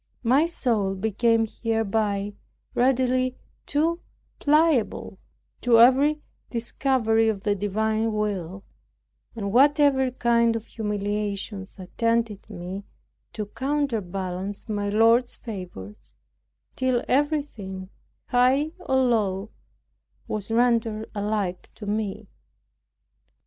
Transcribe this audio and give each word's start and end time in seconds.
My 0.23 0.47
soul 0.47 0.95
became 0.95 1.45
hereby 1.45 2.33
readily 2.73 3.37
too 3.67 4.01
pliable 4.39 5.19
to 5.61 5.79
every 5.79 6.23
discovery 6.49 7.29
of 7.29 7.43
the 7.43 7.53
divine 7.53 8.11
will, 8.11 8.63
and 9.35 9.53
whatever 9.53 10.09
kind 10.09 10.55
of 10.55 10.65
humiliations 10.65 11.77
attended 11.77 12.49
me 12.49 12.83
to 13.33 13.45
counterbalance 13.45 14.67
my 14.67 14.89
Lord's 14.89 15.35
favors, 15.35 16.15
till 16.75 17.03
everything, 17.07 17.91
high 18.29 18.71
or 18.79 18.95
low, 18.95 19.51
was 20.27 20.49
rendered 20.49 21.11
alike 21.13 21.69
to 21.75 21.85
me. 21.85 22.27